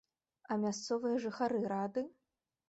А 0.55 0.55
мясцовыя 0.63 1.19
жыхары 1.27 1.61
рады? 1.75 2.07